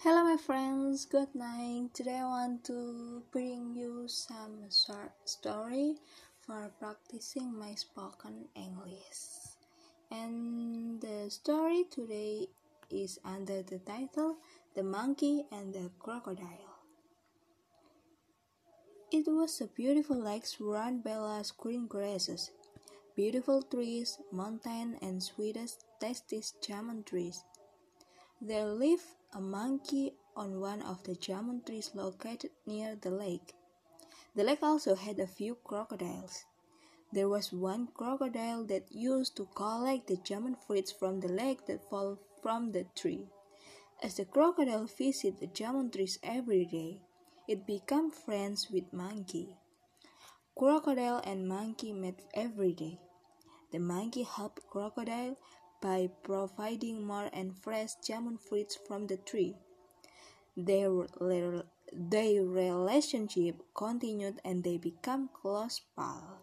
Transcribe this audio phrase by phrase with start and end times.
[0.00, 1.06] Hello, my friends.
[1.06, 1.94] Good night.
[1.94, 5.96] Today I want to bring you some short story
[6.42, 9.56] for practicing my spoken English.
[10.10, 12.46] And the story today
[12.90, 14.36] is under the title
[14.74, 16.76] The Monkey and the Crocodile.
[19.10, 22.50] It was a beautiful lake surrounded by lush green grasses,
[23.16, 27.42] beautiful trees, mountains, and sweetest, tastiest jamun trees.
[28.42, 33.52] There lived a monkey on one of the jamun trees located near the lake.
[34.34, 36.46] The lake also had a few crocodiles.
[37.12, 41.88] There was one crocodile that used to collect the jamun fruits from the lake that
[41.90, 43.28] fall from the tree.
[44.02, 47.02] As the crocodile visited the jamun trees every day,
[47.46, 49.54] it became friends with monkey.
[50.56, 52.98] Crocodile and monkey met every day.
[53.70, 55.36] The monkey helped crocodile
[55.86, 59.54] by providing more and fresh jamun fruits from the tree.
[60.56, 60.90] Their,
[61.92, 66.42] their relationship continued and they became close pals.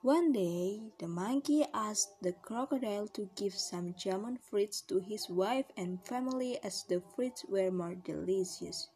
[0.00, 5.66] One day, the monkey asked the crocodile to give some jamun fruits to his wife
[5.76, 8.88] and family as the fruits were more delicious.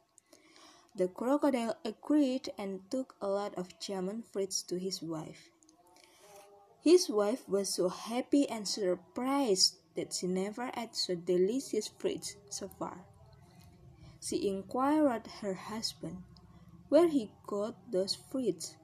[0.95, 5.51] The crocodile agreed and took a lot of jamun fruits to his wife.
[6.87, 12.69] His wife was so happy and surprised that she never ate so delicious fruits so
[12.79, 13.05] far.
[14.23, 16.23] She inquired her husband
[16.89, 18.77] where he got those fruits.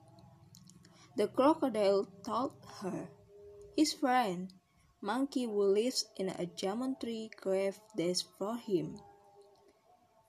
[1.16, 3.06] The crocodile told her,
[3.76, 4.52] his friend,
[5.00, 8.98] monkey who lives in a jamun tree gave this for him.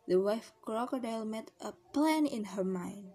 [0.07, 3.13] The wife crocodile made a plan in her mind.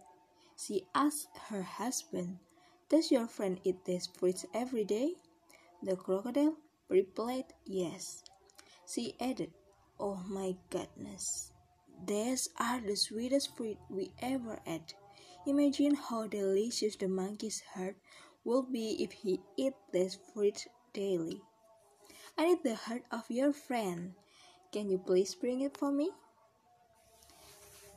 [0.56, 2.41] She asked her husband
[2.89, 5.14] does your friend eat these fruits every day?
[5.83, 6.56] The crocodile
[6.89, 8.22] replied, Yes.
[8.86, 9.53] She added,
[10.00, 11.53] Oh my goodness,
[12.06, 14.95] these are the sweetest fruit we ever ate.
[15.47, 17.96] Imagine how delicious the monkey's heart
[18.45, 21.42] would be if he ate these fruits daily.
[22.36, 24.14] I need the heart of your friend.
[24.73, 26.11] Can you please bring it for me?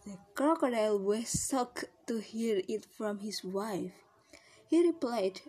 [0.05, 3.93] The crocodile was shocked to hear it from his wife.
[4.71, 5.41] He replied,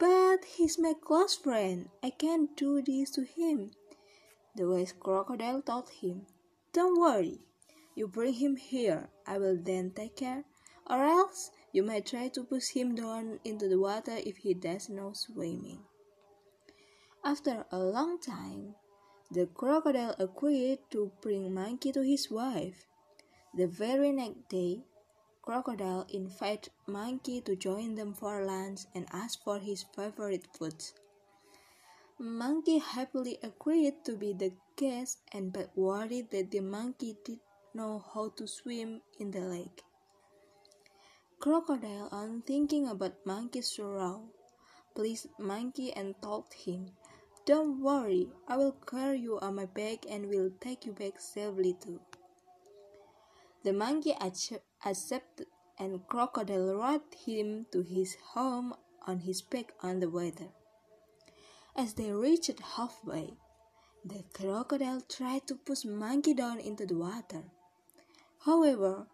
[0.00, 1.88] But he's my close friend.
[2.02, 3.70] I can't do this to him.
[4.56, 6.26] The wise crocodile told him,
[6.72, 7.38] Don't worry.
[7.94, 9.08] You bring him here.
[9.24, 10.42] I will then take care.
[10.90, 14.88] Or else you may try to push him down into the water if he does
[14.88, 15.84] not swimming.
[17.24, 18.74] After a long time,
[19.30, 22.84] the crocodile agreed to bring Monkey to his wife.
[23.54, 24.82] The very next day,
[25.44, 30.94] Crocodile invited Monkey to join them for lunch and asked for his favorite foods.
[32.18, 37.40] Monkey happily agreed to be the guest and but worried that the monkey did
[37.74, 39.82] know how to swim in the lake.
[41.40, 44.22] Crocodile, on thinking about Monkey's sorrow,
[44.94, 46.92] pleased Monkey and told him,
[47.44, 51.76] Don't worry, I will carry you on my back and will take you back safely
[51.78, 52.00] too.
[53.62, 54.14] The monkey
[54.84, 55.46] accepted,
[55.78, 58.74] and Crocodile rode him to his home
[59.06, 60.48] on his back on the water.
[61.76, 63.34] As they reached halfway,
[64.04, 67.42] the crocodile tried to push Monkey down into the water.
[68.44, 69.06] However,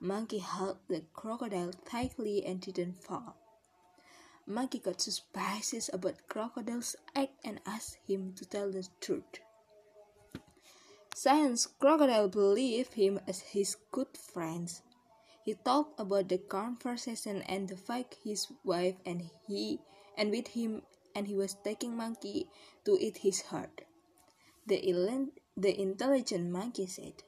[0.00, 3.36] Monkey held the crocodile tightly and didn't fall.
[4.46, 9.40] Monkey got suspicious about Crocodile's act and asked him to tell the truth.
[11.14, 14.72] Since Crocodile believed him as his good friend,
[15.48, 19.80] he talked about the conversation and the fact his wife and he
[20.18, 20.82] and with him
[21.16, 22.46] and he was taking monkey
[22.84, 23.80] to eat his heart.
[24.66, 24.76] The,
[25.56, 27.22] the intelligent monkey said,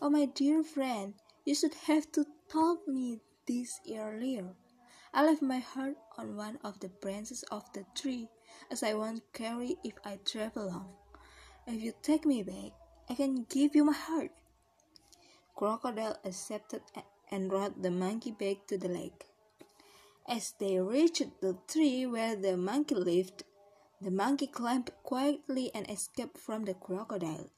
[0.00, 1.12] Oh my dear friend,
[1.44, 4.54] you should have to told me this earlier.
[5.12, 8.30] I left my heart on one of the branches of the tree,
[8.70, 10.94] as I won't carry if I travel long.
[11.66, 12.72] If you take me back,
[13.10, 14.30] I can give you my heart.
[15.54, 16.80] Crocodile accepted
[17.30, 19.26] and rode the monkey back to the lake.
[20.26, 23.44] As they reached the tree where the monkey lived,
[24.00, 27.50] the monkey climbed quietly and escaped from the crocodile.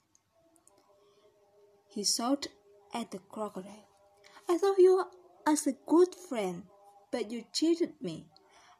[1.88, 2.52] He shouted
[2.94, 3.86] at the crocodile,
[4.48, 5.04] I thought you
[5.46, 6.62] as a good friend,
[7.10, 8.26] but you cheated me.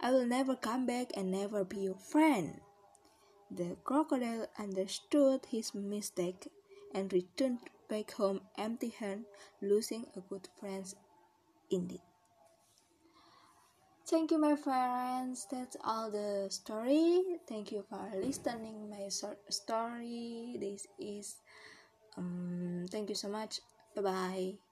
[0.00, 2.60] I will never come back and never be your friend.
[3.50, 6.48] The crocodile understood his mistake
[6.94, 7.58] and returned
[7.90, 9.26] back home empty handed,
[9.60, 10.86] losing a good friend
[11.70, 12.02] indeed.
[14.06, 15.46] Thank you, my friends.
[15.50, 17.22] That's all the story.
[17.48, 20.56] Thank you for listening my story.
[20.60, 21.36] This is
[22.16, 23.60] um, thank you so much
[23.94, 24.69] bye bye